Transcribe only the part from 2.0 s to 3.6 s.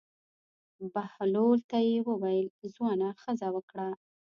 وویل: ځوانه ښځه